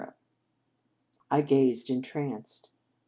I 1.29 1.43
gazed 1.43 1.91
entranced. 1.91 2.71